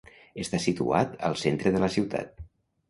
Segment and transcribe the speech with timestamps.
[0.43, 2.47] Està situat al centre de la ciutat.